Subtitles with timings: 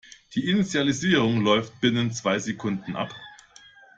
[0.33, 3.13] Die Initialisierung läuft binnen zwei Sekunden ab.